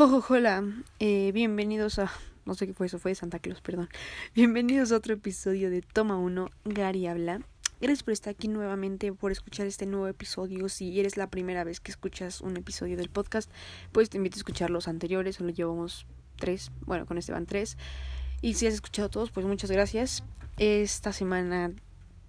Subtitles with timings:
[0.00, 0.64] hola,
[1.00, 2.08] eh, bienvenidos a...
[2.44, 3.88] No sé qué fue eso, fue de Santa Claus, perdón.
[4.32, 7.40] Bienvenidos a otro episodio de Toma 1, Gary habla.
[7.80, 10.68] Gracias por estar aquí nuevamente, por escuchar este nuevo episodio.
[10.68, 13.50] Si eres la primera vez que escuchas un episodio del podcast,
[13.90, 16.06] pues te invito a escuchar los anteriores, solo llevamos
[16.36, 17.76] tres, bueno, con este van tres.
[18.40, 20.22] Y si has escuchado todos, pues muchas gracias.
[20.58, 21.72] Esta semana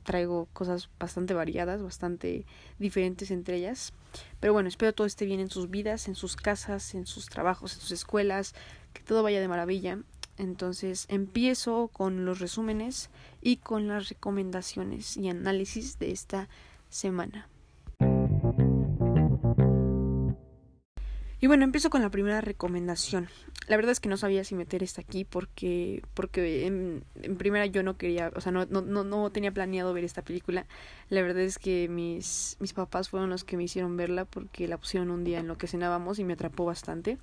[0.10, 2.48] traigo cosas bastante variadas, bastante
[2.80, 3.94] diferentes entre ellas.
[4.40, 7.76] Pero bueno, espero todo esté bien en sus vidas, en sus casas, en sus trabajos,
[7.76, 8.56] en sus escuelas,
[8.92, 10.00] que todo vaya de maravilla.
[10.40, 16.50] Entonces empiezo con los resúmenes y con las recomendaciones y análisis de esta
[16.90, 17.48] semana.
[21.42, 23.30] Y bueno, empiezo con la primera recomendación.
[23.68, 27.04] La verdad es que no sabía si meter esta aquí porque, porque en,
[27.38, 30.66] primera yo no quería, o sea, no, no, no, tenía planeado ver esta película.
[31.10, 34.78] La verdad es que mis, mis papás fueron los que me hicieron verla porque la
[34.78, 37.18] pusieron un día en lo que cenábamos y me atrapó bastante.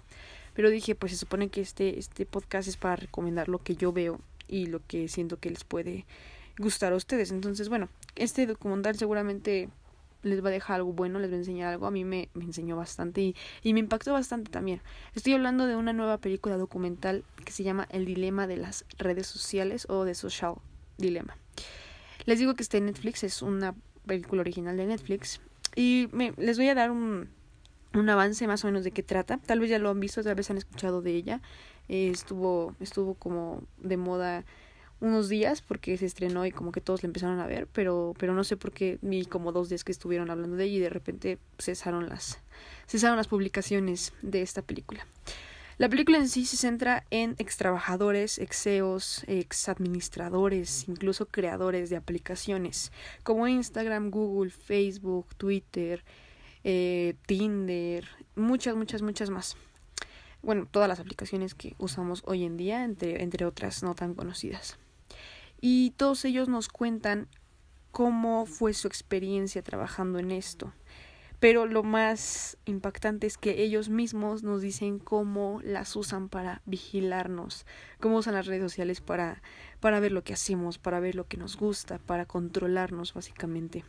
[0.54, 3.92] Pero dije, pues se supone que este, este podcast es para recomendar lo que yo
[3.92, 6.06] veo y lo que siento que les puede
[6.58, 7.30] gustar a ustedes.
[7.32, 9.68] Entonces, bueno, este documental seguramente
[10.26, 11.86] les va a dejar algo bueno, les va a enseñar algo.
[11.86, 14.80] A mí me, me enseñó bastante y, y, me impactó bastante también.
[15.14, 19.26] Estoy hablando de una nueva película documental que se llama El dilema de las redes
[19.26, 20.54] sociales o The Social
[20.98, 21.36] Dilemma.
[22.24, 23.74] Les digo que está en Netflix, es una
[24.06, 25.40] película original de Netflix.
[25.76, 27.28] Y me, les voy a dar un,
[27.94, 29.38] un avance más o menos de qué trata.
[29.38, 31.40] Tal vez ya lo han visto, tal vez han escuchado de ella.
[31.88, 34.44] Eh, estuvo, estuvo como de moda
[35.00, 38.34] unos días porque se estrenó y como que todos la empezaron a ver, pero, pero
[38.34, 40.90] no sé por qué vi como dos días que estuvieron hablando de ella y de
[40.90, 42.38] repente cesaron las,
[42.88, 45.06] cesaron las publicaciones de esta película.
[45.78, 51.90] La película en sí se centra en ex trabajadores, ex CEOs, ex administradores, incluso creadores
[51.90, 56.02] de aplicaciones como Instagram, Google, Facebook, Twitter,
[56.64, 59.58] eh, Tinder, muchas, muchas, muchas más.
[60.40, 64.78] Bueno, todas las aplicaciones que usamos hoy en día, entre, entre otras no tan conocidas
[65.60, 67.28] y todos ellos nos cuentan
[67.90, 70.72] cómo fue su experiencia trabajando en esto.
[71.38, 77.66] Pero lo más impactante es que ellos mismos nos dicen cómo las usan para vigilarnos,
[78.00, 79.42] cómo usan las redes sociales para,
[79.80, 83.84] para ver lo que hacemos, para ver lo que nos gusta, para controlarnos básicamente.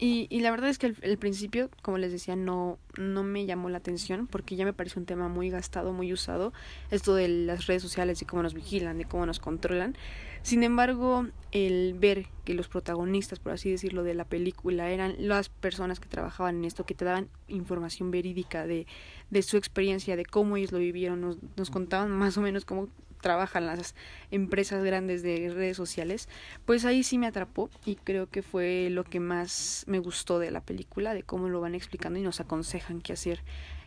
[0.00, 3.68] Y, y la verdad es que el, principio, como les decía, no, no me llamó
[3.68, 6.52] la atención porque ya me parece un tema muy gastado, muy usado,
[6.92, 9.96] esto de las redes sociales y cómo nos vigilan, de cómo nos controlan.
[10.42, 15.48] Sin embargo, el ver que los protagonistas, por así decirlo, de la película eran las
[15.48, 18.86] personas que trabajaban en esto, que te daban información verídica de,
[19.30, 22.88] de su experiencia, de cómo ellos lo vivieron, nos, nos contaban más o menos cómo
[23.20, 23.94] trabajan las
[24.30, 26.28] empresas grandes de redes sociales,
[26.64, 30.50] pues ahí sí me atrapó y creo que fue lo que más me gustó de
[30.50, 33.42] la película, de cómo lo van explicando y nos aconsejan qué hacer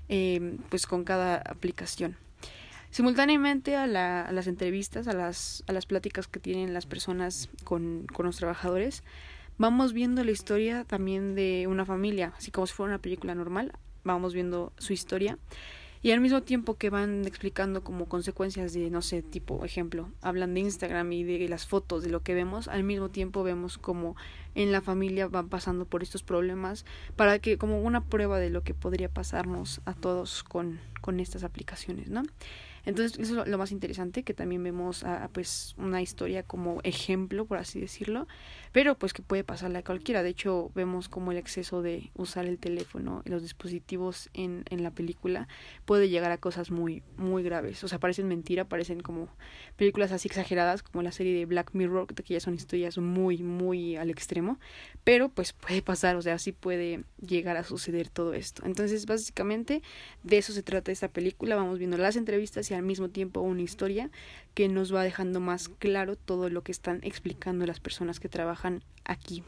[0.09, 2.17] eh, pues con cada aplicación.
[2.89, 8.05] Simultáneamente a, la, las entrevistas, a las, a las pláticas que tienen las personas con,
[8.13, 9.03] con los trabajadores,
[9.57, 13.71] vamos viendo la historia también de una familia, así como si fuera una película normal,
[14.03, 15.37] vamos viendo su historia
[16.03, 20.53] y al mismo tiempo que van explicando como consecuencias de, no sé, tipo ejemplo, hablan
[20.53, 24.15] de Instagram y de las fotos, de lo que vemos, al mismo tiempo vemos como
[24.55, 26.85] en la familia van pasando por estos problemas
[27.15, 31.43] para que como una prueba de lo que podría pasarnos a todos con, con estas
[31.43, 32.23] aplicaciones, ¿no?
[32.85, 37.45] Entonces, eso es lo más interesante, que también vemos a, pues una historia como ejemplo,
[37.45, 38.27] por así decirlo,
[38.71, 40.23] pero pues que puede pasarle a cualquiera.
[40.23, 44.83] De hecho, vemos como el exceso de usar el teléfono y los dispositivos en, en
[44.83, 45.47] la película
[45.85, 47.83] puede llegar a cosas muy, muy graves.
[47.83, 49.29] O sea, parecen mentira, parecen como
[49.75, 53.95] películas así exageradas, como la serie de Black Mirror, que ya son historias muy, muy
[53.95, 54.59] al extremo,
[55.03, 58.63] pero pues puede pasar, o sea, sí puede llegar a suceder todo esto.
[58.65, 59.81] Entonces, básicamente,
[60.23, 61.55] de eso se trata esta película.
[61.55, 64.09] Vamos viendo las entrevistas al mismo tiempo una historia
[64.53, 68.83] que nos va dejando más claro todo lo que están explicando las personas que trabajan
[69.05, 69.43] aquí.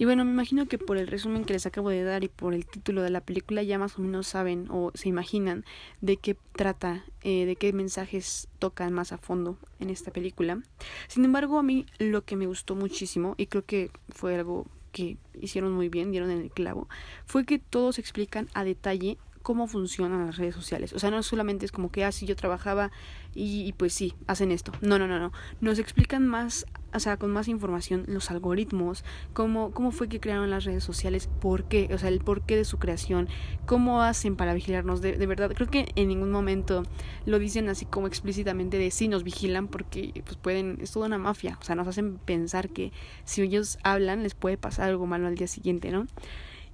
[0.00, 2.54] Y bueno, me imagino que por el resumen que les acabo de dar y por
[2.54, 5.62] el título de la película ya más o menos saben o se imaginan
[6.00, 10.62] de qué trata, eh, de qué mensajes tocan más a fondo en esta película.
[11.06, 15.18] Sin embargo, a mí lo que me gustó muchísimo y creo que fue algo que
[15.38, 16.88] hicieron muy bien, dieron en el clavo,
[17.26, 20.92] fue que todos explican a detalle cómo funcionan las redes sociales.
[20.92, 22.90] O sea, no solamente es como que, así ah, yo trabajaba
[23.34, 24.72] y, pues sí, hacen esto.
[24.80, 25.32] No, no, no, no.
[25.60, 30.50] Nos explican más, o sea, con más información los algoritmos, cómo, cómo fue que crearon
[30.50, 33.28] las redes sociales, por qué, o sea, el porqué de su creación,
[33.66, 35.00] cómo hacen para vigilarnos.
[35.00, 36.82] De, de verdad, creo que en ningún momento
[37.24, 41.18] lo dicen así como explícitamente de sí nos vigilan porque pues pueden, es toda una
[41.18, 41.56] mafia.
[41.60, 42.92] O sea, nos hacen pensar que
[43.24, 46.06] si ellos hablan les puede pasar algo malo al día siguiente, ¿no?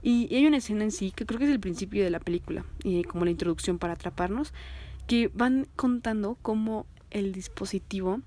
[0.06, 2.64] Y, hay una escena en sí, que creo que es el principio de la película,
[2.84, 4.54] y como la introducción para atraparnos,
[5.08, 8.20] que van contando cómo el dispositivo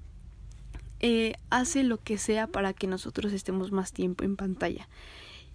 [0.99, 4.89] eh, hace lo que sea para que nosotros estemos más tiempo en pantalla.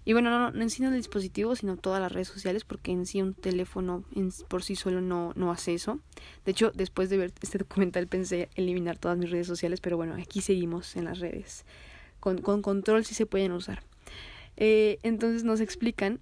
[0.03, 3.05] Y bueno, no, no en sí el dispositivo, sino todas las redes sociales, porque en
[3.05, 4.03] sí un teléfono
[4.47, 5.99] por sí solo no, no hace eso.
[6.43, 10.15] De hecho, después de ver este documental pensé eliminar todas mis redes sociales, pero bueno,
[10.15, 11.65] aquí seguimos en las redes.
[12.19, 13.83] Con, con control sí se pueden usar.
[14.57, 16.19] Eh, entonces nos explican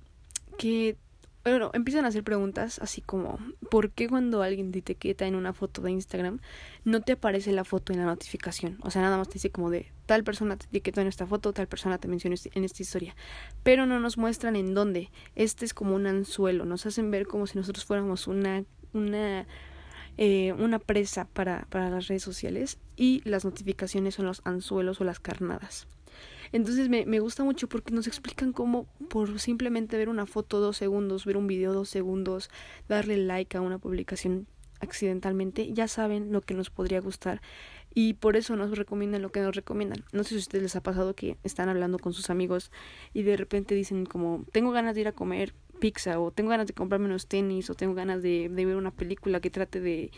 [0.58, 0.98] que
[1.44, 3.38] bueno, empiezan a hacer preguntas así como,
[3.70, 6.40] ¿por qué cuando alguien te etiqueta en una foto de Instagram
[6.86, 8.78] no te aparece la foto en la notificación?
[8.82, 11.52] O sea, nada más te dice como de, tal persona te etiquetó en esta foto,
[11.52, 13.14] tal persona te mencionó en esta historia.
[13.62, 15.10] Pero no nos muestran en dónde.
[15.36, 18.64] Este es como un anzuelo, nos hacen ver como si nosotros fuéramos una,
[18.94, 19.46] una,
[20.18, 25.04] eh, una presa para, para las redes sociales y las notificaciones son los anzuelos o
[25.04, 25.88] las carnadas.
[26.54, 30.78] Entonces me, me gusta mucho porque nos explican cómo por simplemente ver una foto dos
[30.78, 32.50] segundos, ver un video dos segundos,
[32.88, 34.48] darle like a una publicación
[34.80, 37.42] accidentalmente, ya saben lo que nos podría gustar.
[37.96, 40.04] Y por eso nos recomiendan lo que nos recomiendan.
[40.12, 42.72] No sé si a ustedes les ha pasado que están hablando con sus amigos
[43.14, 46.68] y de repente dicen como tengo ganas de ir a comer pizza o tengo ganas
[46.68, 50.12] de comprarme unos tenis o tengo ganas de, de, ver una película que trate de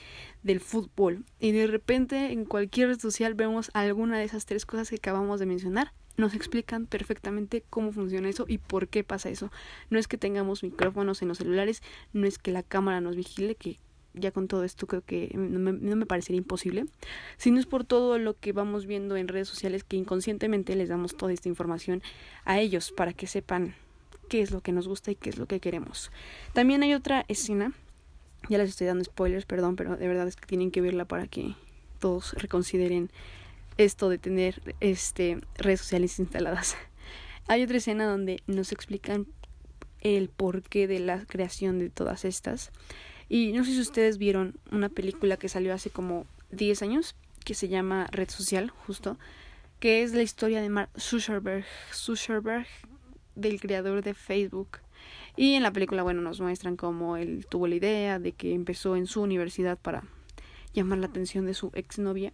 [0.43, 4.89] del fútbol y de repente en cualquier red social vemos alguna de esas tres cosas
[4.89, 9.51] que acabamos de mencionar nos explican perfectamente cómo funciona eso y por qué pasa eso.
[9.89, 11.81] No es que tengamos micrófonos en los celulares,
[12.13, 13.77] no es que la cámara nos vigile, que
[14.13, 16.85] ya con todo esto creo que no me, no me parecería imposible,
[17.38, 21.17] sino es por todo lo que vamos viendo en redes sociales que inconscientemente les damos
[21.17, 22.01] toda esta información
[22.45, 23.75] a ellos para que sepan
[24.29, 26.11] qué es lo que nos gusta y qué es lo que queremos.
[26.53, 27.73] También hay otra escena,
[28.50, 31.27] ya les estoy dando spoilers, perdón, pero de verdad es que tienen que verla para
[31.27, 31.56] que
[32.00, 33.11] todos reconsideren
[33.77, 36.75] esto de tener este redes sociales instaladas.
[37.48, 39.27] Hay otra escena donde nos explican
[40.01, 42.72] el porqué de la creación de todas estas.
[43.27, 47.56] Y no sé si ustedes vieron una película que salió hace como 10 años, que
[47.56, 49.18] se llama Red Social, justo,
[49.80, 52.68] que es la historia de Mark Zuckerberg, Zuckerberg
[53.36, 54.80] del creador de Facebook.
[55.36, 58.95] Y en la película, bueno, nos muestran cómo él tuvo la idea de que empezó
[58.95, 60.04] en su universidad para
[60.74, 62.31] llamar la atención de su exnovia.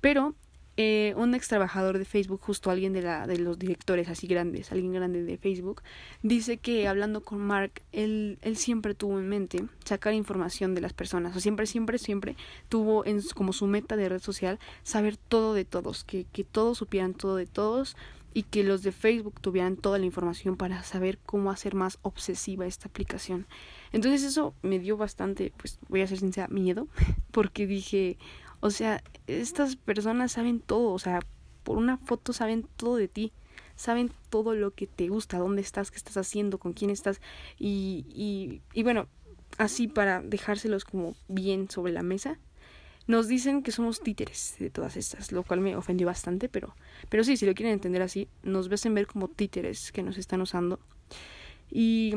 [0.00, 0.34] Pero
[0.80, 4.70] eh, un ex trabajador de Facebook, justo alguien de, la, de los directores así grandes,
[4.70, 5.82] alguien grande de Facebook,
[6.22, 10.92] dice que hablando con Mark, él, él siempre tuvo en mente sacar información de las
[10.92, 12.36] personas, o siempre, siempre, siempre
[12.68, 16.78] tuvo en, como su meta de red social saber todo de todos, que, que todos
[16.78, 17.96] supieran todo de todos
[18.32, 22.66] y que los de Facebook tuvieran toda la información para saber cómo hacer más obsesiva
[22.66, 23.48] esta aplicación.
[23.90, 26.86] Entonces eso me dio bastante, pues voy a ser sincera, miedo,
[27.32, 28.16] porque dije,
[28.60, 31.20] o sea, estas personas saben todo, o sea,
[31.62, 33.32] por una foto saben todo de ti,
[33.76, 37.20] saben todo lo que te gusta, dónde estás, qué estás haciendo, con quién estás
[37.58, 39.06] y, y, y bueno,
[39.56, 42.38] así para dejárselos como bien sobre la mesa.
[43.06, 46.74] Nos dicen que somos títeres de todas estas, lo cual me ofendió bastante, pero,
[47.08, 50.42] pero sí, si lo quieren entender así, nos hacen ver como títeres que nos están
[50.42, 50.78] usando.
[51.70, 52.14] Y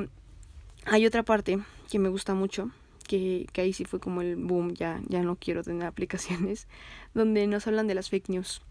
[0.85, 1.59] hay otra parte
[1.89, 2.71] que me gusta mucho,
[3.11, 6.67] que, que ahí sí fue como el boom, ya, ya no quiero tener aplicaciones,
[7.13, 8.61] donde nos hablan de las fake news.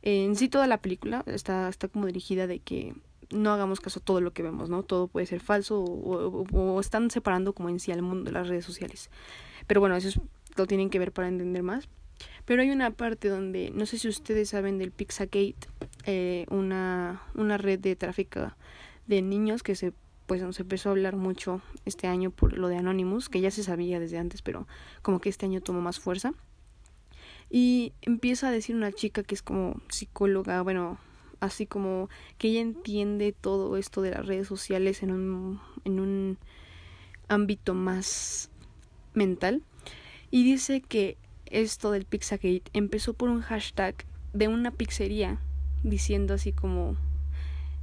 [0.00, 2.94] En sí toda la película está, está como dirigida de que
[3.30, 4.82] no hagamos caso a todo lo que vemos, ¿no?
[4.82, 9.10] Todo puede ser falso o, están separando como en sí al mundo las redes sociales.
[9.66, 10.22] Pero bueno, eso
[10.56, 11.88] lo tienen que ver para entender más.
[12.44, 15.68] Pero hay una parte donde, no sé si ustedes saben del Pixagate,
[16.04, 18.52] eh, una, una red de tráfico
[19.06, 19.92] de niños que se
[20.26, 23.62] pues nos empezó a hablar mucho este año por lo de Anonymous, que ya se
[23.62, 24.66] sabía desde antes, pero
[25.02, 26.34] como que este año tomó más fuerza.
[27.48, 30.98] Y empieza a decir una chica que es como psicóloga, bueno,
[31.40, 36.38] así como que ella entiende todo esto de las redes sociales en un, en un
[37.28, 38.50] ámbito más
[39.14, 39.62] mental.
[40.30, 41.16] Y dice que
[41.46, 43.94] esto del Pixagate empezó por un hashtag
[44.32, 45.40] de una pizzería
[45.82, 46.96] diciendo así como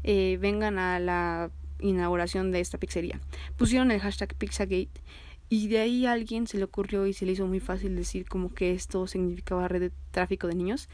[0.04, 1.50] eh, vengan a la
[1.84, 3.20] inauguración de esta pizzería.
[3.58, 5.02] Pusieron el hashtag Pizzagate
[5.50, 8.28] y de ahí a alguien se le ocurrió y se le hizo muy fácil decir
[8.28, 10.90] como que esto significaba red de tráfico de niños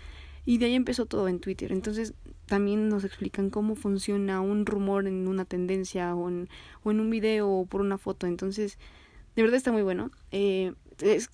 [0.45, 1.71] y de ahí empezó todo en Twitter.
[1.71, 2.13] Entonces
[2.45, 6.49] también nos explican cómo funciona un rumor en una tendencia o en,
[6.83, 8.27] o en un video o por una foto.
[8.27, 8.77] Entonces,
[9.35, 10.11] de verdad está muy bueno.
[10.31, 10.73] Eh,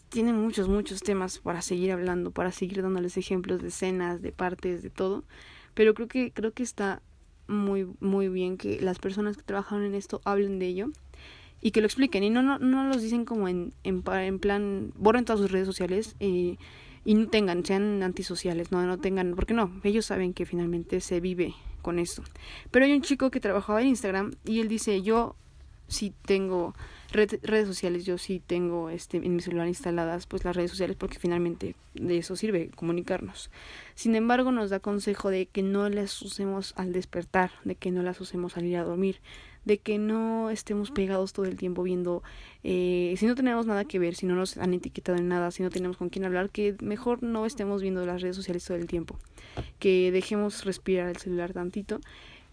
[0.09, 4.83] tiene muchos, muchos temas para seguir hablando, para seguir dándoles ejemplos de escenas, de partes,
[4.83, 5.23] de todo.
[5.73, 7.01] Pero creo que, creo que está
[7.47, 10.87] muy, muy bien que las personas que trabajaron en esto hablen de ello
[11.61, 12.23] y que lo expliquen.
[12.23, 15.65] Y no, no, no los dicen como en, en, en plan, borren todas sus redes
[15.67, 16.59] sociales y,
[17.05, 21.19] y no tengan, sean antisociales, no, no tengan, porque no, ellos saben que finalmente se
[21.19, 22.23] vive con esto.
[22.71, 25.35] Pero hay un chico que trabajaba en Instagram y él dice, yo
[25.87, 26.73] sí tengo
[27.15, 31.19] redes sociales, yo sí tengo este, en mi celular instaladas pues las redes sociales porque
[31.19, 33.49] finalmente de eso sirve comunicarnos.
[33.95, 38.03] Sin embargo, nos da consejo de que no las usemos al despertar, de que no
[38.03, 39.19] las usemos al ir a dormir,
[39.65, 42.23] de que no estemos pegados todo el tiempo viendo,
[42.63, 45.63] eh, si no tenemos nada que ver, si no nos han etiquetado en nada, si
[45.63, 48.87] no tenemos con quién hablar, que mejor no estemos viendo las redes sociales todo el
[48.87, 49.19] tiempo,
[49.79, 51.99] que dejemos respirar el celular tantito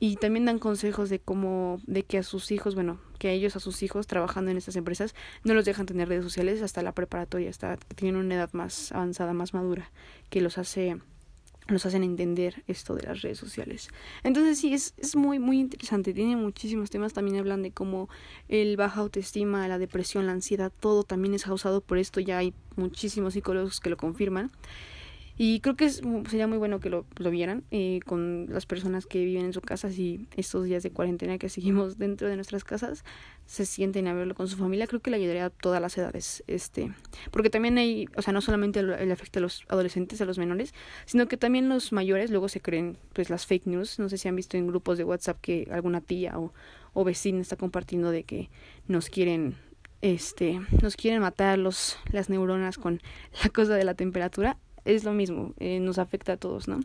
[0.03, 3.55] y también dan consejos de cómo, de que a sus hijos, bueno, que a ellos,
[3.55, 6.91] a sus hijos, trabajando en estas empresas, no los dejan tener redes sociales hasta la
[6.91, 9.93] preparatoria, hasta que tienen una edad más avanzada, más madura,
[10.29, 10.99] que los hace
[11.69, 13.91] nos hacen entender esto de las redes sociales.
[14.25, 16.13] Entonces sí, es, es muy, muy interesante.
[16.13, 17.13] Tiene muchísimos temas.
[17.13, 18.09] También hablan de cómo
[18.49, 22.19] el baja autoestima, la depresión, la ansiedad, todo también es causado por esto.
[22.19, 24.51] Ya hay muchísimos psicólogos que lo confirman.
[25.39, 29.07] Y creo que es, sería muy bueno que lo, lo vieran eh, con las personas
[29.07, 32.65] que viven en su casa y estos días de cuarentena que seguimos dentro de nuestras
[32.65, 33.05] casas
[33.47, 34.87] se sienten a verlo con su familia.
[34.87, 36.45] Creo que le ayudaría a todas las edades.
[36.47, 36.93] este
[37.31, 40.75] Porque también hay, o sea, no solamente el afecta a los adolescentes, a los menores,
[41.07, 43.99] sino que también los mayores luego se creen pues las fake news.
[43.99, 46.53] No sé si han visto en grupos de WhatsApp que alguna tía o,
[46.93, 48.51] o vecina está compartiendo de que
[48.87, 49.57] nos quieren
[50.03, 53.01] este nos quieren matar los las neuronas con
[53.43, 56.81] la cosa de la temperatura es lo mismo, eh, nos afecta a todos, ¿no?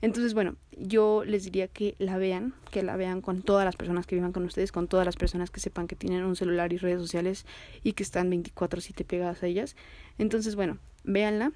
[0.00, 4.06] Entonces, bueno, yo les diría que la vean, que la vean con todas las personas
[4.06, 6.76] que vivan con ustedes, con todas las personas que sepan que tienen un celular y
[6.76, 7.46] redes sociales
[7.84, 9.76] y que están 24/7 pegadas a ellas.
[10.18, 11.52] Entonces, bueno, véanla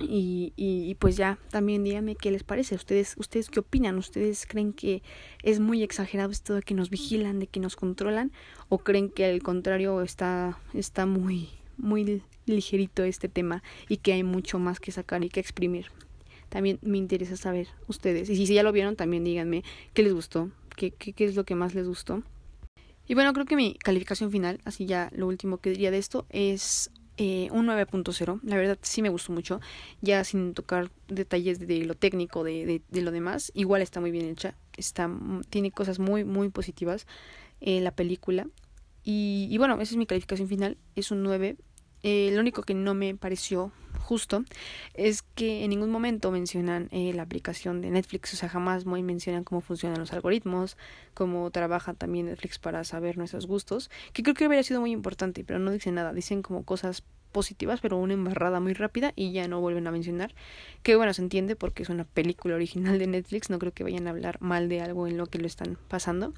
[0.00, 2.74] y, y, pues ya también díganme qué les parece.
[2.74, 3.98] ¿Ustedes, ¿Ustedes qué opinan?
[3.98, 5.02] ¿Ustedes creen que
[5.42, 8.32] es muy exagerado esto de que nos vigilan, de que nos controlan?
[8.68, 14.22] ¿O creen que al contrario está, está muy, muy ligerito este tema y que hay
[14.22, 15.86] mucho más que sacar y que exprimir.
[16.48, 18.28] También me interesa saber ustedes.
[18.28, 19.62] Y si ya lo vieron, también díganme
[19.94, 22.22] qué les gustó, qué, qué, qué es lo que más les gustó.
[23.06, 26.26] Y bueno, creo que mi calificación final, así ya lo último que diría de esto,
[26.28, 28.40] es eh, un 9.0.
[28.44, 29.60] La verdad sí me gustó mucho,
[30.00, 33.52] ya sin tocar detalles de lo técnico, de, de, lo demás.
[33.54, 35.10] Igual está muy bien hecha, está,
[35.50, 37.06] tiene cosas muy, muy positivas
[37.60, 38.46] en la película.
[39.04, 41.56] Y, y bueno, esa es mi calificación final, es un 9
[42.02, 44.44] eh, lo único que no me pareció justo
[44.94, 49.02] es que en ningún momento mencionan eh, la aplicación de Netflix, o sea, jamás muy
[49.02, 50.76] mencionan cómo funcionan los algoritmos,
[51.14, 55.44] cómo trabaja también Netflix para saber nuestros gustos, que creo que hubiera sido muy importante,
[55.44, 59.46] pero no dicen nada, dicen como cosas positivas, pero una embarrada muy rápida y ya
[59.48, 60.34] no vuelven a mencionar,
[60.82, 64.06] que bueno, se entiende porque es una película original de Netflix, no creo que vayan
[64.06, 66.34] a hablar mal de algo en lo que lo están pasando,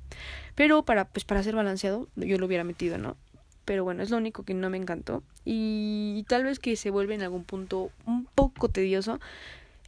[0.54, 3.16] pero para pues para ser balanceado yo lo hubiera metido, ¿no?
[3.64, 5.22] Pero bueno, es lo único que no me encantó.
[5.44, 9.20] Y tal vez que se vuelve en algún punto un poco tedioso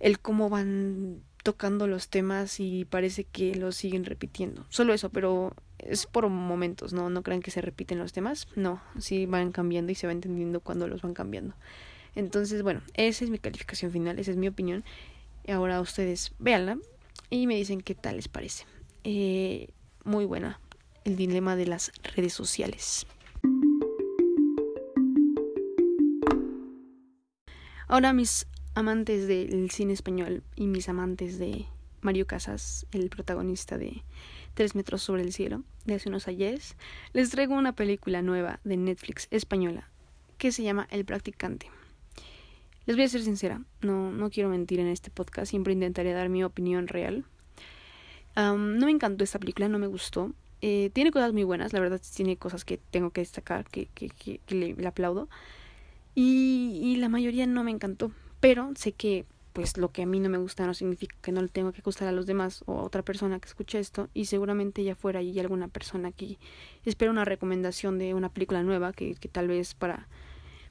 [0.01, 4.65] el cómo van tocando los temas y parece que los siguen repitiendo.
[4.71, 7.11] Solo eso, pero es por momentos, ¿no?
[7.11, 8.49] No crean que se repiten los temas.
[8.57, 11.55] No, sí van cambiando y se va entendiendo cuando los van cambiando.
[12.15, 14.85] Entonces, bueno, esa es mi calificación final, esa es mi opinión.
[15.49, 16.79] Ahora ustedes véanla
[17.29, 18.65] y me dicen qué tal les parece.
[19.05, 19.69] Eh,
[20.05, 20.61] muy buena
[21.05, 23.07] el dilema de las redes sociales.
[27.95, 31.67] Ahora mis amantes del cine español y mis amantes de
[32.01, 34.03] Mario Casas, el protagonista de
[34.55, 36.75] Tres metros sobre el cielo, de hace unos ayeres,
[37.13, 39.89] les traigo una película nueva de Netflix española
[40.39, 41.71] que se llama El practicante.
[42.87, 46.29] Les voy a ser sincera, no, no quiero mentir en este podcast, siempre intentaré dar
[46.29, 47.25] mi opinión real.
[48.35, 50.33] no me encantó esta película, no me gustó.
[50.63, 54.09] Eh, tiene cosas muy buenas, la verdad tiene cosas que tengo que destacar, que, que,
[54.09, 55.29] que, le, le aplaudo
[56.15, 60.19] y, y la mayoría no me encantó, pero sé que pues lo que a mí
[60.19, 62.81] no me gusta no significa que no le tengo que gustar a los demás o
[62.81, 66.39] a otra persona que escuche esto y seguramente ya fuera y alguna persona que
[66.85, 70.09] espera una recomendación de una película nueva que, que tal vez para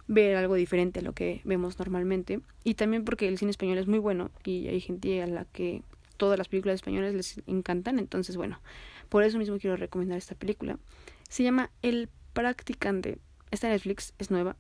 [0.08, 2.42] ver algo diferente a lo que vemos normalmente.
[2.66, 5.82] Y también porque el cine español es muy bueno y hay gente a la que
[6.18, 8.62] todas las películas españolas les encantan entonces bueno
[9.10, 10.78] por eso mismo quiero recomendar esta película.
[11.30, 13.18] Se llama El practicante.
[13.50, 14.58] Está en Netflix es nueva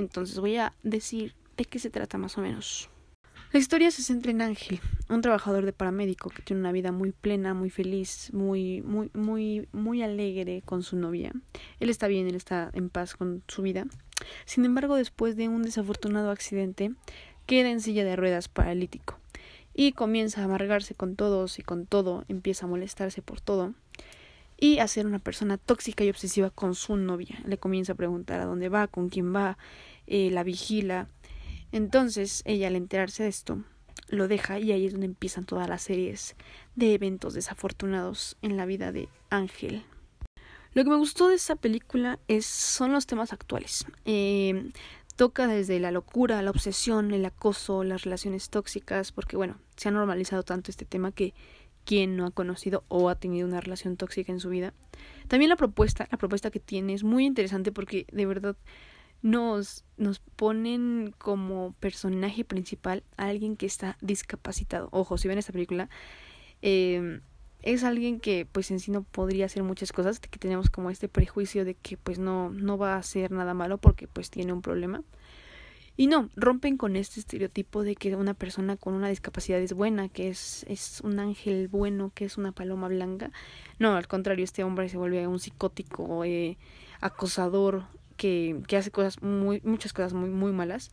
[0.00, 2.90] entonces voy a decir de qué se trata más o menos.
[3.52, 7.10] La historia se centra en Ángel, un trabajador de paramédico que tiene una vida muy
[7.10, 11.32] plena, muy feliz, muy, muy, muy, muy alegre con su novia.
[11.80, 13.86] Él está bien, él está en paz con su vida.
[14.44, 16.92] Sin embargo, después de un desafortunado accidente,
[17.46, 19.18] queda en silla de ruedas paralítico
[19.74, 23.74] y comienza a amargarse con todos y con todo, empieza a molestarse por todo
[24.60, 27.40] y a ser una persona tóxica y obsesiva con su novia.
[27.46, 29.56] Le comienza a preguntar a dónde va, con quién va,
[30.06, 31.08] eh, la vigila.
[31.72, 33.64] Entonces, ella al enterarse de esto,
[34.08, 36.36] lo deja y ahí es donde empiezan todas las series
[36.76, 39.82] de eventos desafortunados en la vida de Ángel.
[40.72, 43.86] Lo que me gustó de esta película es, son los temas actuales.
[44.04, 44.70] Eh,
[45.16, 49.92] toca desde la locura, la obsesión, el acoso, las relaciones tóxicas, porque bueno, se ha
[49.92, 51.34] normalizado tanto este tema que
[51.84, 54.74] quien no ha conocido o ha tenido una relación tóxica en su vida.
[55.28, 58.56] También la propuesta, la propuesta que tiene es muy interesante porque de verdad
[59.22, 64.88] nos, nos ponen como personaje principal a alguien que está discapacitado.
[64.92, 65.90] Ojo, si ven esta película,
[66.62, 67.20] eh,
[67.62, 71.08] es alguien que pues en sí no podría hacer muchas cosas, que tenemos como este
[71.08, 74.62] prejuicio de que pues no, no va a hacer nada malo porque pues tiene un
[74.62, 75.02] problema.
[76.00, 80.08] Y no, rompen con este estereotipo de que una persona con una discapacidad es buena,
[80.08, 83.30] que es, es un ángel bueno, que es una paloma blanca.
[83.78, 86.56] No, al contrario, este hombre se vuelve un psicótico, eh,
[87.02, 87.82] acosador,
[88.16, 90.90] que, que hace cosas muy, muchas cosas muy, muy malas.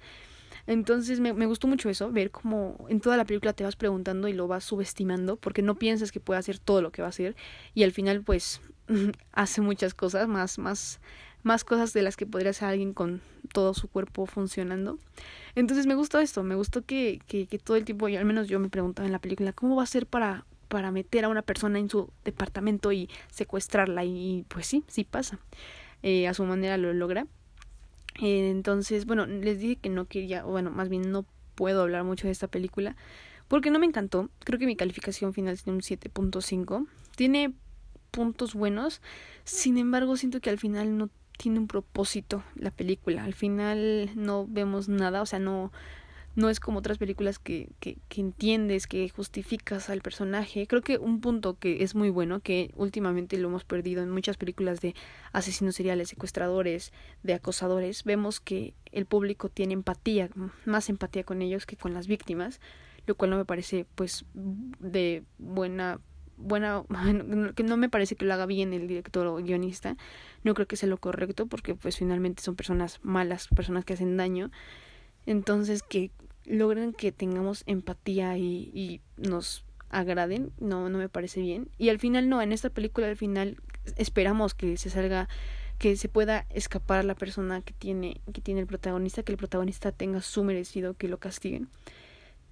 [0.65, 4.27] Entonces me, me, gustó mucho eso, ver cómo en toda la película te vas preguntando
[4.27, 7.11] y lo vas subestimando, porque no piensas que puede hacer todo lo que va a
[7.11, 7.37] hacer,
[7.73, 8.59] y al final pues
[9.31, 10.99] hace muchas cosas, más, más,
[11.47, 13.21] más cosas de las que podría hacer alguien con
[13.53, 14.99] todo su cuerpo funcionando.
[15.55, 18.47] Entonces me gustó esto, me gustó que, que, que todo el tiempo, yo, al menos
[18.47, 21.41] yo me preguntaba en la película, ¿cómo va a ser para, para meter a una
[21.41, 24.03] persona en su departamento y secuestrarla?
[24.03, 25.39] Y pues sí, sí pasa.
[26.03, 27.25] Eh, a su manera lo logra.
[28.21, 31.25] Eh, entonces, bueno, les dije que no quería, bueno, más bien no
[31.55, 32.95] puedo hablar mucho de esta película
[33.47, 34.29] porque no me encantó.
[34.43, 36.87] Creo que mi calificación final tiene un 7.5.
[37.15, 37.53] Tiene
[38.11, 39.01] puntos buenos,
[39.43, 43.23] sin embargo, siento que al final no tiene un propósito la película.
[43.23, 45.71] Al final no vemos nada, o sea, no
[46.37, 50.67] no es como otras películas que, que, que, entiendes, que justificas al personaje.
[50.67, 54.37] Creo que un punto que es muy bueno, que últimamente lo hemos perdido en muchas
[54.37, 54.93] películas de
[55.33, 60.29] asesinos seriales, secuestradores, de acosadores, vemos que el público tiene empatía,
[60.63, 62.61] más empatía con ellos que con las víctimas,
[63.07, 65.99] lo cual no me parece pues de buena
[66.37, 66.83] buena
[67.55, 69.97] que no me parece que lo haga bien el director o guionista
[70.43, 74.17] no creo que sea lo correcto porque pues finalmente son personas malas personas que hacen
[74.17, 74.51] daño
[75.25, 76.11] entonces que
[76.45, 81.69] logren que tengamos empatía y, y nos agraden, no, no me parece bien.
[81.77, 83.57] Y al final no, en esta película al final
[83.95, 85.27] esperamos que se salga,
[85.77, 89.91] que se pueda escapar la persona que tiene, que tiene el protagonista, que el protagonista
[89.91, 91.69] tenga su merecido, que lo castiguen.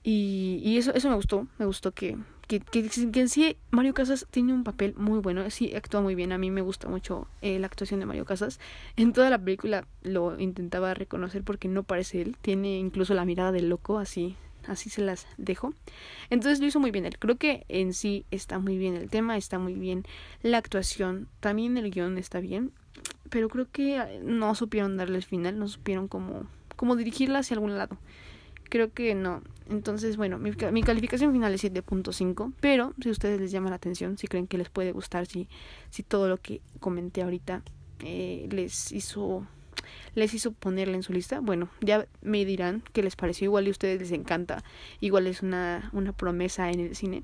[0.03, 2.15] Y, y eso, eso me gustó, me gustó que,
[2.47, 6.15] que, que, que, en sí Mario Casas tiene un papel muy bueno, sí actúa muy
[6.15, 8.59] bien, a mí me gusta mucho eh, la actuación de Mario Casas.
[8.95, 13.51] En toda la película lo intentaba reconocer porque no parece él, tiene incluso la mirada
[13.51, 14.35] del loco, así
[14.67, 15.73] así se las dejo.
[16.31, 17.19] Entonces lo hizo muy bien él.
[17.19, 20.03] Creo que en sí está muy bien el tema, está muy bien
[20.41, 22.71] la actuación, también el guion está bien,
[23.29, 27.77] pero creo que no supieron darle el final, no supieron cómo, cómo dirigirla hacia algún
[27.77, 27.97] lado
[28.75, 29.41] creo que no.
[29.69, 33.77] Entonces, bueno, mi, mi calificación final es 7.5, pero si a ustedes les llama la
[33.77, 35.47] atención, si creen que les puede gustar, si,
[35.91, 37.63] si todo lo que comenté ahorita
[38.01, 39.47] eh, les hizo
[40.13, 43.69] les hizo ponerla en su lista, bueno, ya me dirán qué les pareció, igual y
[43.69, 44.61] a ustedes les encanta,
[44.99, 47.23] igual es una, una promesa en el cine,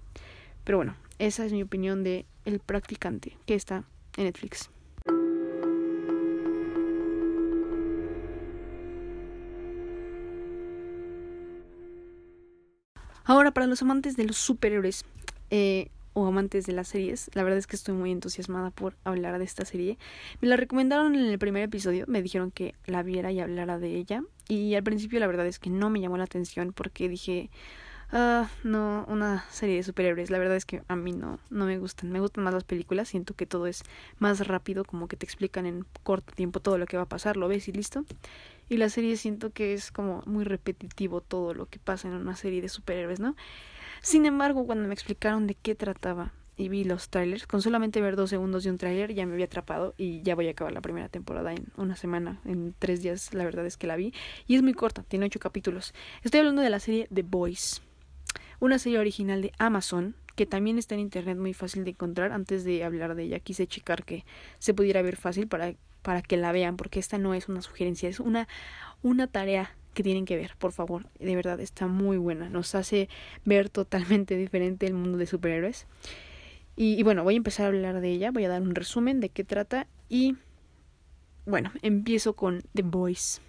[0.64, 3.84] pero bueno, esa es mi opinión de El practicante, que está
[4.16, 4.70] en Netflix.
[13.32, 15.06] Ahora, para los amantes de los superhéroes
[15.52, 19.40] eh, o amantes de las series, la verdad es que estoy muy entusiasmada por hablar
[19.40, 19.98] de esta serie.
[20.42, 23.96] Me la recomendaron en el primer episodio, me dijeron que la viera y hablara de
[23.96, 24.22] ella.
[24.50, 27.50] Y al principio la verdad es que no me llamó la atención porque dije,
[28.12, 30.30] ah, no, una serie de superhéroes.
[30.30, 32.12] La verdad es que a mí no, no me gustan.
[32.12, 33.84] Me gustan más las películas, siento que todo es
[34.20, 37.38] más rápido, como que te explican en corto tiempo todo lo que va a pasar,
[37.38, 38.04] lo ves y listo.
[38.72, 42.38] Y la serie siento que es como muy repetitivo todo lo que pasa en una
[42.38, 43.36] serie de superhéroes, ¿no?
[44.02, 48.16] Sin embargo, cuando me explicaron de qué trataba y vi los trailers, con solamente ver
[48.16, 50.80] dos segundos de un tráiler ya me había atrapado y ya voy a acabar la
[50.80, 54.14] primera temporada en una semana, en tres días, la verdad es que la vi.
[54.48, 55.94] Y es muy corta, tiene ocho capítulos.
[56.24, 57.82] Estoy hablando de la serie The Boys,
[58.62, 62.32] una serie original de Amazon que también está en internet muy fácil de encontrar.
[62.32, 64.24] Antes de hablar de ella quise checar que
[64.60, 68.10] se pudiera ver fácil para para que la vean, porque esta no es una sugerencia,
[68.10, 68.48] es una,
[69.04, 71.06] una tarea que tienen que ver, por favor.
[71.20, 72.50] De verdad, está muy buena.
[72.50, 73.10] Nos hace
[73.46, 75.88] ver totalmente diferente el mundo de superhéroes.
[76.76, 79.20] Y, y, bueno, voy a empezar a hablar de ella, voy a dar un resumen
[79.20, 80.38] de qué trata y
[81.46, 83.42] bueno, empiezo con The Boys.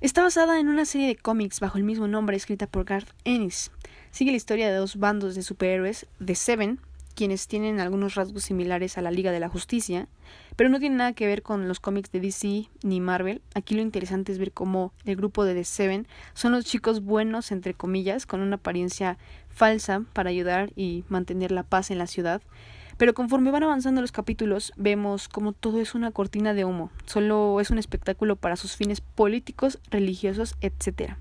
[0.00, 3.70] Está basada en una serie de cómics bajo el mismo nombre escrita por Garth Ennis.
[4.10, 6.78] Sigue la historia de dos bandos de superhéroes, The Seven,
[7.12, 10.08] quienes tienen algunos rasgos similares a la Liga de la Justicia,
[10.56, 13.42] pero no tienen nada que ver con los cómics de DC ni Marvel.
[13.54, 17.52] Aquí lo interesante es ver cómo el grupo de The Seven son los chicos buenos,
[17.52, 22.42] entre comillas, con una apariencia falsa para ayudar y mantener la paz en la ciudad.
[22.98, 27.60] Pero conforme van avanzando los capítulos, vemos como todo es una cortina de humo, solo
[27.60, 31.16] es un espectáculo para sus fines políticos, religiosos, etc.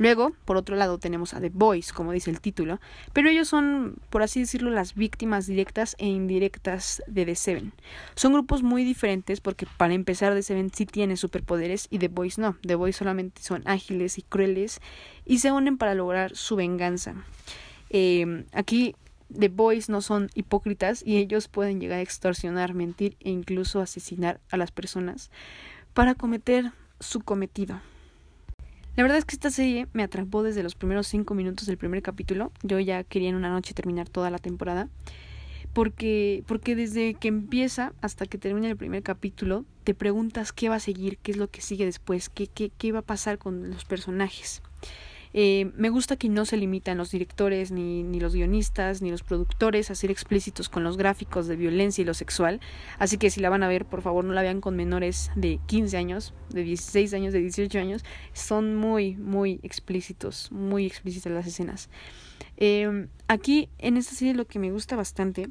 [0.00, 2.80] Luego, por otro lado, tenemos a The Boys, como dice el título,
[3.12, 7.72] pero ellos son, por así decirlo, las víctimas directas e indirectas de The Seven.
[8.14, 12.38] Son grupos muy diferentes porque para empezar The Seven sí tiene superpoderes y The Boys
[12.38, 12.56] no.
[12.66, 14.80] The Boys solamente son ágiles y crueles
[15.26, 17.14] y se unen para lograr su venganza.
[17.90, 18.96] Eh, aquí
[19.38, 24.40] The Boys no son hipócritas y ellos pueden llegar a extorsionar, mentir e incluso asesinar
[24.50, 25.30] a las personas
[25.92, 27.82] para cometer su cometido.
[28.96, 32.02] La verdad es que esta serie me atrapó desde los primeros cinco minutos del primer
[32.02, 32.52] capítulo.
[32.62, 34.88] Yo ya quería en una noche terminar toda la temporada.
[35.72, 40.74] Porque, porque desde que empieza hasta que termina el primer capítulo, te preguntas qué va
[40.76, 43.70] a seguir, qué es lo que sigue después, qué, qué, qué va a pasar con
[43.70, 44.62] los personajes.
[45.32, 49.22] Eh, me gusta que no se limitan los directores, ni, ni los guionistas, ni los
[49.22, 52.60] productores a ser explícitos con los gráficos de violencia y lo sexual.
[52.98, 55.60] Así que si la van a ver, por favor no la vean con menores de
[55.66, 58.04] 15 años, de 16 años, de 18 años.
[58.32, 61.88] Son muy, muy explícitos, muy explícitas las escenas.
[62.56, 65.48] Eh, aquí en esta serie lo que me gusta bastante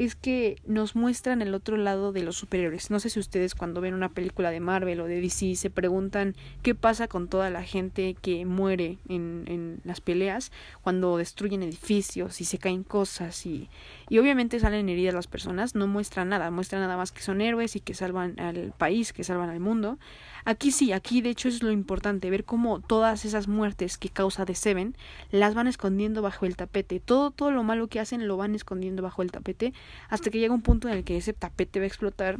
[0.00, 2.90] es que nos muestran el otro lado de los superhéroes.
[2.90, 6.34] No sé si ustedes cuando ven una película de Marvel o de DC se preguntan
[6.62, 12.40] qué pasa con toda la gente que muere en, en las peleas cuando destruyen edificios
[12.40, 13.68] y se caen cosas y,
[14.08, 17.76] y obviamente salen heridas las personas, no muestran nada, muestran nada más que son héroes
[17.76, 19.98] y que salvan al país, que salvan al mundo.
[20.44, 24.46] Aquí sí, aquí de hecho es lo importante, ver cómo todas esas muertes que causa
[24.46, 24.96] The Seven
[25.30, 27.00] las van escondiendo bajo el tapete.
[27.00, 29.72] Todo, todo lo malo que hacen lo van escondiendo bajo el tapete
[30.08, 32.38] hasta que llega un punto en el que ese tapete va a explotar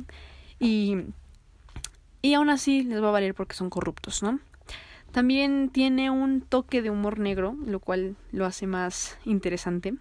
[0.58, 0.96] y,
[2.22, 4.40] y aún así les va a valer porque son corruptos, ¿no?
[5.12, 9.94] También tiene un toque de humor negro, lo cual lo hace más interesante.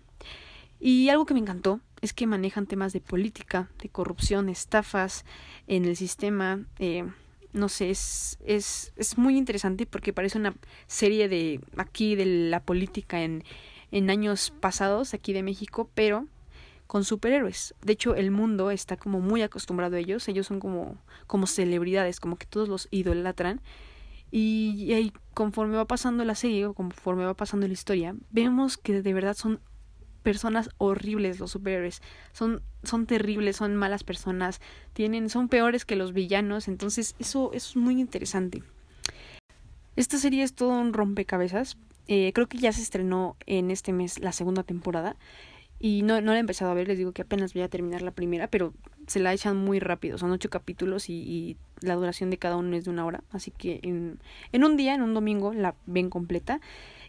[0.79, 5.25] Y algo que me encantó es que manejan temas de política, de corrupción, estafas
[5.67, 6.63] en el sistema.
[6.77, 7.05] Eh,
[7.53, 10.55] no sé, es, es, es muy interesante porque parece una
[10.87, 13.43] serie de aquí de la política en,
[13.91, 16.27] en años pasados, aquí de México, pero
[16.89, 17.75] con superhéroes.
[17.83, 20.27] De hecho, el mundo está como muy acostumbrado a ellos.
[20.27, 23.61] Ellos son como, como celebridades, como que todos los idolatran.
[24.31, 29.03] Y, y conforme va pasando la serie, o conforme va pasando la historia, vemos que
[29.03, 29.59] de verdad son
[30.23, 32.01] personas horribles los superhéroes.
[32.31, 34.61] Son, son terribles, son malas personas,
[34.93, 36.67] tienen, son peores que los villanos.
[36.67, 38.63] Entonces, eso, es muy interesante.
[39.95, 41.77] Esta serie es todo un rompecabezas.
[42.07, 45.15] Eh, creo que ya se estrenó en este mes la segunda temporada.
[45.79, 48.01] Y no, no la he empezado a ver, les digo que apenas voy a terminar
[48.01, 48.73] la primera, pero
[49.07, 52.75] se la echan muy rápido, son ocho capítulos y, y la duración de cada uno
[52.75, 54.19] es de una hora, así que en,
[54.51, 56.59] en un día, en un domingo, la ven completa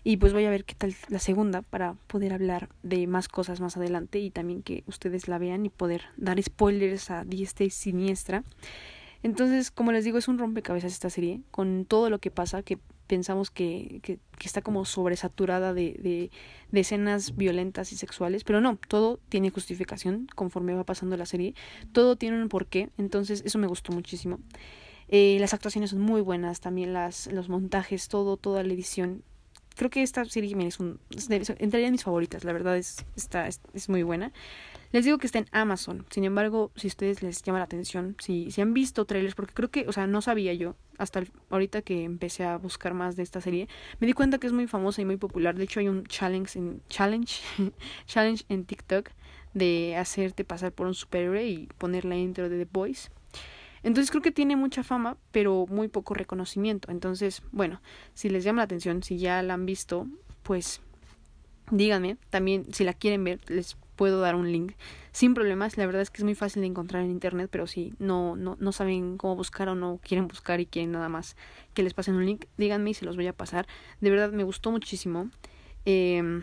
[0.04, 3.60] y pues voy a ver qué tal la segunda para poder hablar de más cosas
[3.60, 7.70] más adelante y también que ustedes la vean y poder dar spoilers a diestra y
[7.70, 8.44] siniestra.
[9.22, 12.78] Entonces, como les digo, es un rompecabezas esta serie, con todo lo que pasa, que
[13.06, 16.30] pensamos que, que, está como sobresaturada de, de,
[16.70, 21.54] de, escenas violentas y sexuales, pero no, todo tiene justificación conforme va pasando la serie,
[21.92, 24.38] todo tiene un porqué, entonces eso me gustó muchísimo.
[25.08, 29.24] Eh, las actuaciones son muy buenas, también las, los montajes, todo, toda la edición.
[29.76, 31.00] Creo que esta serie es un,
[31.58, 34.32] entraría en mis favoritas, la verdad es, está, es, es muy buena.
[34.92, 36.04] Les digo que está en Amazon.
[36.10, 39.54] Sin embargo, si a ustedes les llama la atención, si, si han visto trailers, porque
[39.54, 43.22] creo que, o sea, no sabía yo, hasta ahorita que empecé a buscar más de
[43.22, 43.68] esta serie,
[44.00, 45.54] me di cuenta que es muy famosa y muy popular.
[45.54, 47.40] De hecho, hay un challenge en, challenge,
[48.06, 49.10] challenge en TikTok
[49.54, 53.10] de hacerte pasar por un superhéroe y poner la intro de The Boys.
[53.82, 56.90] Entonces creo que tiene mucha fama, pero muy poco reconocimiento.
[56.90, 57.80] Entonces, bueno,
[58.14, 60.06] si les llama la atención, si ya la han visto,
[60.42, 60.80] pues
[61.70, 62.16] díganme.
[62.30, 64.72] También, si la quieren ver, les puedo dar un link
[65.12, 65.76] sin problemas.
[65.76, 68.56] La verdad es que es muy fácil de encontrar en internet, pero si no, no,
[68.58, 71.36] no saben cómo buscar o no quieren buscar y quieren nada más
[71.74, 73.66] que les pasen un link, díganme y se los voy a pasar.
[74.00, 75.30] De verdad me gustó muchísimo.
[75.84, 76.42] Eh,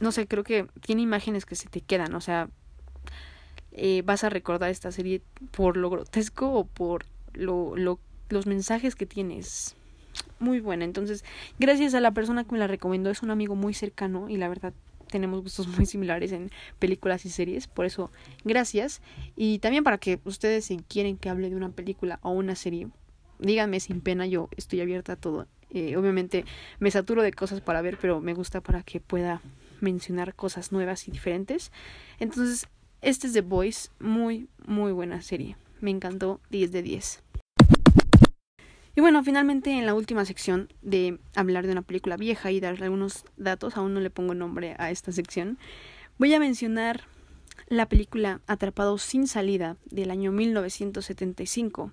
[0.00, 2.48] no sé, creo que tiene imágenes que se te quedan, o sea,
[3.76, 8.94] eh, vas a recordar esta serie por lo grotesco o por lo, lo, los mensajes
[8.94, 9.76] que tienes.
[10.38, 10.84] Muy buena.
[10.84, 11.24] Entonces,
[11.58, 14.48] gracias a la persona que me la recomendó, es un amigo muy cercano y la
[14.48, 14.72] verdad
[15.06, 18.10] tenemos gustos muy similares en películas y series, por eso
[18.44, 19.02] gracias.
[19.36, 22.88] Y también para que ustedes si quieren que hable de una película o una serie,
[23.38, 25.46] díganme sin pena, yo estoy abierta a todo.
[25.70, 26.44] Eh, obviamente
[26.78, 29.40] me saturo de cosas para ver, pero me gusta para que pueda
[29.80, 31.72] mencionar cosas nuevas y diferentes.
[32.18, 32.68] Entonces,
[33.06, 35.56] este es The Voice, muy, muy buena serie.
[35.80, 37.22] Me encantó 10 de 10.
[38.96, 42.82] Y bueno, finalmente en la última sección de hablar de una película vieja y dar
[42.82, 45.56] algunos datos, aún no le pongo nombre a esta sección,
[46.18, 47.04] voy a mencionar
[47.68, 51.92] la película Atrapado sin salida del año 1975.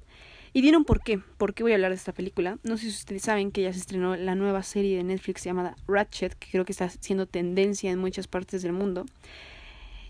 [0.51, 2.57] Y dieron por qué, por qué voy a hablar de esta película.
[2.63, 5.75] No sé si ustedes saben que ya se estrenó la nueva serie de Netflix llamada
[5.87, 9.05] Ratchet, que creo que está siendo tendencia en muchas partes del mundo.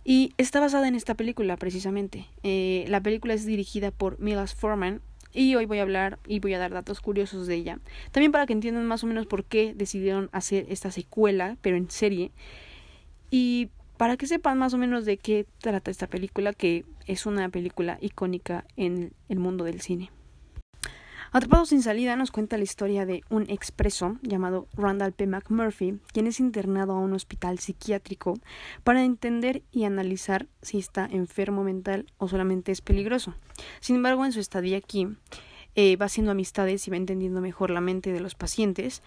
[0.03, 2.27] Y está basada en esta película precisamente.
[2.43, 5.01] Eh, la película es dirigida por Milas Forman
[5.33, 7.79] y hoy voy a hablar y voy a dar datos curiosos de ella.
[8.11, 11.89] También para que entiendan más o menos por qué decidieron hacer esta secuela, pero en
[11.89, 12.31] serie.
[13.31, 17.49] Y para que sepan más o menos de qué trata esta película, que es una
[17.49, 20.11] película icónica en el mundo del cine.
[21.35, 25.25] Atrapado sin salida nos cuenta la historia de un expreso llamado Randall P.
[25.25, 28.35] McMurphy, quien es internado a un hospital psiquiátrico
[28.83, 33.33] para entender y analizar si está enfermo mental o solamente es peligroso.
[33.79, 35.07] Sin embargo, en su estadía aquí,
[35.73, 39.01] eh, va haciendo amistades y va entendiendo mejor la mente de los pacientes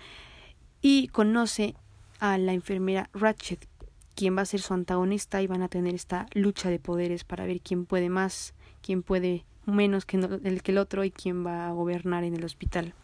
[0.82, 1.76] y conoce
[2.18, 3.68] a la enfermera Ratchet,
[4.16, 7.46] quien va a ser su antagonista y van a tener esta lucha de poderes para
[7.46, 11.68] ver quién puede más, quién puede menos que el que el otro y quién va
[11.68, 12.94] a gobernar en el hospital.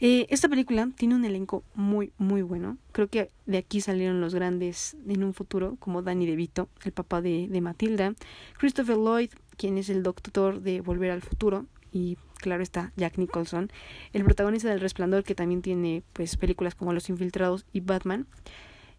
[0.00, 2.78] Eh, esta película tiene un elenco muy, muy bueno.
[2.92, 7.22] Creo que de aquí salieron los grandes en un futuro, como Danny DeVito, el papá
[7.22, 8.14] de, Matilda,
[8.58, 13.70] Christopher Lloyd, quien es el doctor de Volver al Futuro, y claro está Jack Nicholson,
[14.12, 18.26] el protagonista del Resplandor, que también tiene pues películas como Los Infiltrados y Batman,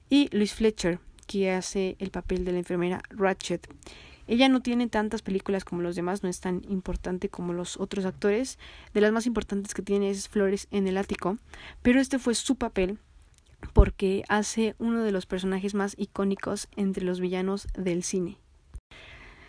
[0.09, 3.67] y Luis Fletcher, que hace el papel de la enfermera Ratchet.
[4.27, 8.05] Ella no tiene tantas películas como los demás, no es tan importante como los otros
[8.05, 8.57] actores.
[8.93, 11.37] De las más importantes que tiene es Flores en el ático,
[11.81, 12.97] pero este fue su papel
[13.73, 18.37] porque hace uno de los personajes más icónicos entre los villanos del cine.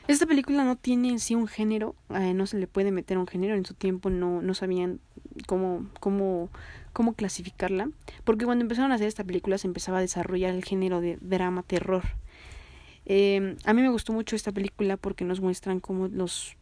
[0.09, 3.27] Esta película no tiene en sí un género, eh, no se le puede meter un
[3.27, 5.01] género, en su tiempo no, no sabían
[5.49, 6.49] cómo, cómo,
[6.93, 7.91] cómo clasificarla,
[8.23, 11.65] porque cuando empezaron a hacer esta película se empezaba a desarrollar el género de drama
[11.65, 12.05] terror.
[13.07, 16.57] Eh, a mí me gustó mucho esta película porque nos muestran cómo los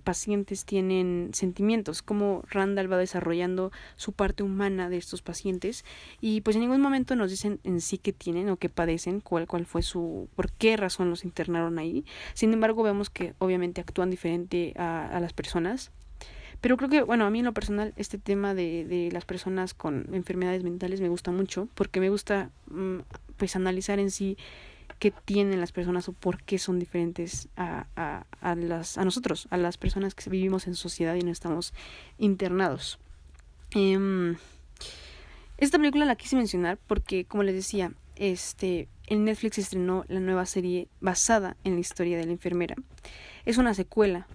[0.00, 5.84] pacientes tienen sentimientos, cómo Randall va desarrollando su parte humana de estos pacientes
[6.20, 9.46] y pues en ningún momento nos dicen en sí que tienen o que padecen, cuál,
[9.46, 12.04] cuál fue su, por qué razón los internaron ahí.
[12.34, 15.90] Sin embargo, vemos que obviamente actúan diferente a, a las personas.
[16.60, 19.74] Pero creo que, bueno, a mí en lo personal este tema de, de las personas
[19.74, 22.98] con enfermedades mentales me gusta mucho porque me gusta mm,
[23.36, 24.36] pues analizar en sí
[24.98, 29.48] qué tienen las personas o por qué son diferentes a, a, a, las, a nosotros,
[29.50, 31.72] a las personas que vivimos en sociedad y no estamos
[32.18, 32.98] internados.
[33.74, 34.36] Eh,
[35.58, 40.46] esta película la quise mencionar porque, como les decía, este, en Netflix estrenó la nueva
[40.46, 42.76] serie basada en la historia de la enfermera.
[43.44, 44.26] Es una secuela.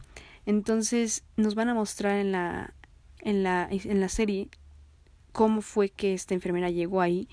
[0.46, 2.74] Entonces nos van a mostrar en la,
[3.20, 4.50] en la, en la serie
[5.32, 7.28] cómo fue que esta enfermera llegó ahí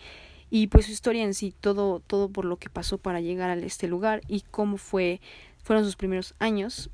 [0.51, 3.55] y pues su historia en sí, todo, todo por lo que pasó para llegar a
[3.55, 5.21] este lugar y cómo fue,
[5.63, 6.91] fueron sus primeros años.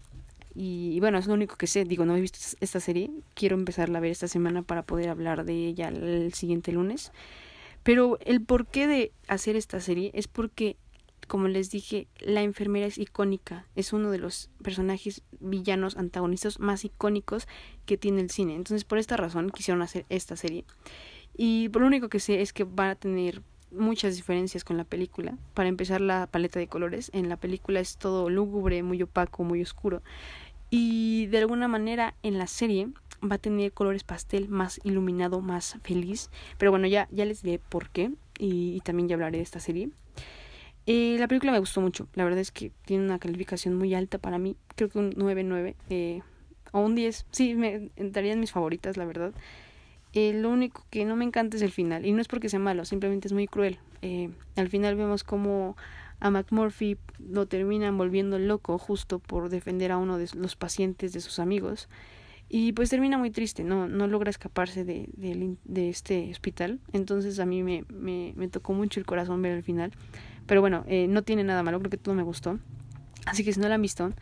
[0.54, 3.98] Y, bueno, es lo único que sé, digo, no he visto esta serie, quiero empezarla
[3.98, 7.12] a ver esta semana para poder hablar de ella el siguiente lunes.
[7.82, 10.76] Pero el porqué de hacer esta serie es porque,
[11.28, 16.84] como les dije, la enfermera es icónica, es uno de los personajes villanos antagonistas más
[16.84, 17.46] icónicos
[17.84, 18.54] que tiene el cine.
[18.54, 20.64] Entonces, por esta razón quisieron hacer esta serie.
[21.36, 24.84] Y por lo único que sé es que van a tener muchas diferencias con la
[24.84, 25.36] película.
[25.54, 27.10] Para empezar, la paleta de colores.
[27.12, 30.02] En la película es todo lúgubre, muy opaco, muy oscuro.
[30.70, 32.88] Y de alguna manera en la serie
[33.22, 36.30] va a tener colores pastel más iluminado, más feliz.
[36.58, 38.12] Pero bueno, ya, ya les diré por qué.
[38.38, 39.90] Y, también ya hablaré de esta serie.
[40.86, 42.08] Eh, la película me gustó mucho.
[42.14, 44.56] La verdad es que tiene una calificación muy alta para mí.
[44.74, 46.22] Creo que un 9-9 eh,
[46.72, 47.26] o un 10.
[47.30, 49.32] Sí, me entraría en mis favoritas, la verdad.
[50.16, 52.06] Lo único que no me encanta es el final.
[52.06, 53.78] Y no es porque sea malo, simplemente es muy cruel.
[54.02, 55.76] Eh, al final vemos como
[56.20, 61.20] a McMurphy lo terminan volviendo loco justo por defender a uno de los pacientes de
[61.20, 61.88] sus amigos.
[62.48, 65.08] Y pues termina muy triste, no, no logra escaparse de,
[65.64, 66.78] de, este hospital.
[66.92, 69.92] Entonces a mí me, me, me, tocó mucho el corazón ver el final.
[70.46, 72.58] Pero bueno, eh, no tiene nada malo, creo que todo me gustó.
[73.26, 74.12] Así que si no la han visto,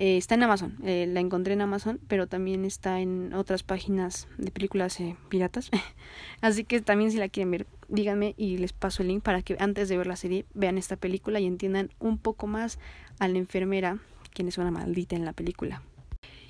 [0.00, 4.28] eh, está en Amazon, eh, la encontré en Amazon, pero también está en otras páginas
[4.38, 5.70] de películas eh, piratas.
[6.40, 9.58] Así que también si la quieren ver, díganme y les paso el link para que
[9.60, 12.78] antes de ver la serie vean esta película y entiendan un poco más
[13.18, 13.98] a la enfermera,
[14.32, 15.82] quien es una maldita en la película.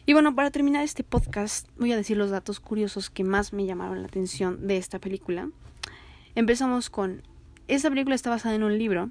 [0.06, 3.66] Y bueno, para terminar este podcast, voy a decir los datos curiosos que más me
[3.66, 5.50] llamaron la atención de esta película.
[6.36, 7.24] Empezamos con
[7.70, 9.10] esta película está basada en un libro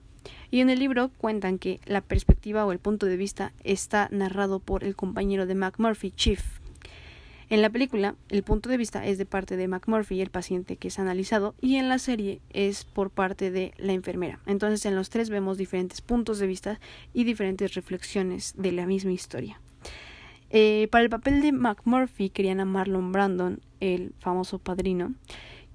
[0.52, 4.60] y en el libro cuentan que la perspectiva o el punto de vista está narrado
[4.60, 6.41] por el compañero de McMurphy, Chief.
[7.50, 10.89] En la película, el punto de vista es de parte de McMurphy, el paciente que
[10.89, 14.39] es analizado, y en la serie es por parte de la enfermera.
[14.45, 16.80] Entonces, en los tres vemos diferentes puntos de vista
[17.13, 19.60] y diferentes reflexiones de la misma historia.
[20.52, 25.13] Eh, para el papel de McMurphy querían a Marlon Brandon, el famoso padrino,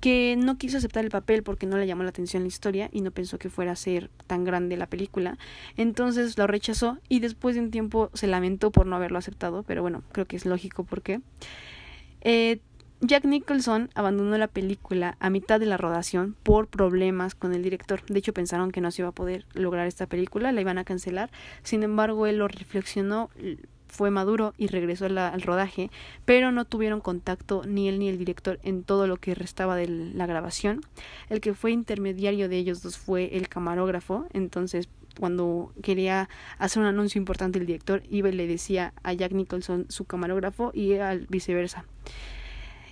[0.04, 3.00] que no quiso aceptar el papel porque no le llamó la atención la historia y
[3.00, 5.38] no pensó que fuera a ser tan grande la película.
[5.78, 9.80] Entonces lo rechazó y después de un tiempo se lamentó por no haberlo aceptado, pero
[9.80, 11.22] bueno, creo que es lógico porque
[12.20, 12.60] eh,
[13.00, 18.04] Jack Nicholson abandonó la película a mitad de la rodación por problemas con el director.
[18.04, 20.84] De hecho, pensaron que no se iba a poder lograr esta película, la iban a
[20.84, 21.30] cancelar.
[21.62, 23.30] Sin embargo, él lo reflexionó,
[23.94, 25.90] fue maduro y regresó al rodaje,
[26.24, 29.86] pero no tuvieron contacto ni él ni el director en todo lo que restaba de
[29.86, 30.80] la grabación.
[31.30, 36.28] El que fue intermediario de ellos dos fue el camarógrafo, entonces cuando quería
[36.58, 40.72] hacer un anuncio importante el director iba y le decía a Jack Nicholson su camarógrafo
[40.74, 41.84] y al viceversa.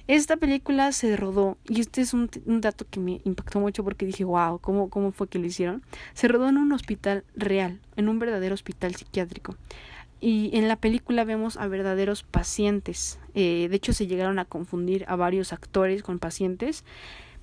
[0.09, 4.05] Esta película se rodó, y este es un, un, dato que me impactó mucho porque
[4.05, 5.83] dije, wow, ¿cómo, ¿cómo fue que lo hicieron?
[6.13, 9.57] Se rodó en un hospital real, en un verdadero hospital psiquiátrico.
[10.25, 13.19] Y en la película vemos a verdaderos pacientes.
[13.35, 16.85] Eh, de hecho, se llegaron a confundir a varios actores con pacientes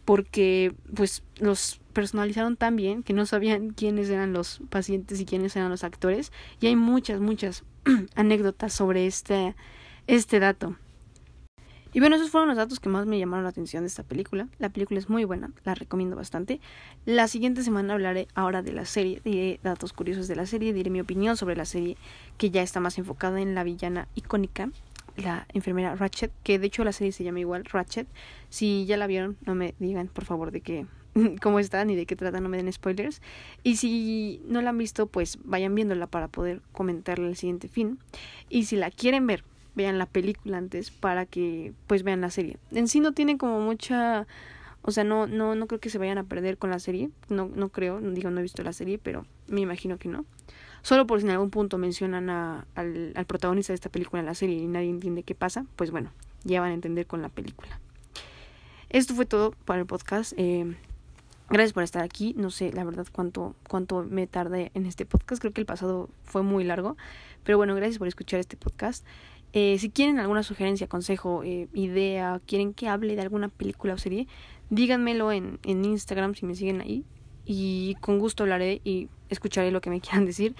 [0.05, 5.57] porque pues los personalizaron tan bien que no sabían quiénes eran los pacientes y quiénes
[5.57, 6.31] eran los actores.
[6.61, 7.65] Y hay muchas, muchas
[8.15, 9.55] anécdotas sobre este,
[10.07, 10.77] este dato.
[11.99, 14.47] Y bueno, esos fueron los datos que más me llamaron la atención de esta película.
[14.57, 16.61] La película es muy buena, la recomiendo bastante.
[17.05, 20.91] La siguiente semana hablaré ahora de la serie, diré datos curiosos de la serie, diré
[20.91, 21.97] mi opinión sobre la serie
[22.37, 24.69] que ya está más enfocada en la villana icónica,
[25.17, 28.07] la enfermera Ratchet, que de hecho la serie se llama igual Ratchet.
[28.47, 30.85] Si ya la vieron, no me digan por favor de qué
[31.41, 33.21] cómo está ni de qué trata, no me den spoilers.
[33.61, 37.99] Y si no la han visto, pues vayan viéndola para poder comentarle el siguiente fin.
[38.47, 39.43] Y si la quieren ver
[39.79, 42.57] vean la película antes para que pues vean la serie.
[42.71, 44.27] En sí no tiene como mucha
[44.81, 47.49] o sea, no no no creo que se vayan a perder con la serie, no
[47.55, 50.25] no creo, digo no he visto la serie, pero me imagino que no.
[50.81, 54.25] Solo por si en algún punto mencionan a, al, al protagonista de esta película en
[54.25, 56.11] la serie y nadie entiende qué pasa, pues bueno,
[56.43, 57.79] ya van a entender con la película.
[58.89, 60.33] Esto fue todo para el podcast.
[60.35, 60.75] Eh,
[61.49, 62.35] Gracias por estar aquí.
[62.37, 65.41] No sé, la verdad, cuánto, cuánto me tardé en este podcast.
[65.41, 66.95] Creo que el pasado fue muy largo.
[67.43, 69.03] Pero bueno, gracias por escuchar este podcast.
[69.53, 73.97] Eh, si quieren alguna sugerencia, consejo, eh, idea, quieren que hable de alguna película o
[73.97, 74.27] serie,
[74.69, 77.05] díganmelo en, en Instagram si me siguen ahí.
[77.45, 80.55] Y con gusto hablaré y escucharé lo que me quieran decir.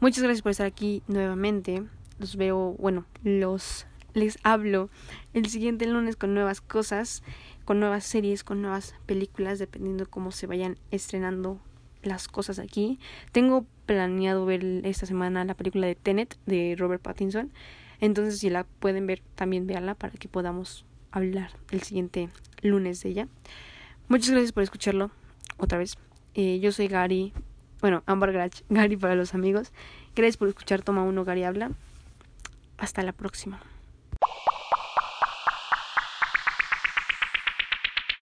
[0.00, 1.84] Muchas gracias por estar aquí nuevamente.
[2.18, 4.90] Los veo, bueno, los les hablo
[5.32, 7.22] el siguiente lunes con nuevas cosas,
[7.64, 11.60] con nuevas series, con nuevas películas, dependiendo cómo se vayan estrenando
[12.02, 12.98] las cosas aquí.
[13.32, 17.52] Tengo planeado ver esta semana la película de Tenet de Robert Pattinson.
[18.04, 22.28] Entonces, si la pueden ver, también véanla para que podamos hablar el siguiente
[22.60, 23.28] lunes de ella.
[24.08, 25.10] Muchas gracias por escucharlo
[25.56, 25.96] otra vez.
[26.34, 27.32] Eh, yo soy Gary,
[27.80, 29.72] bueno, Amber Grach, Gary para los amigos.
[30.14, 31.70] Gracias por escuchar Toma Uno, Gary Habla.
[32.76, 33.62] Hasta la próxima.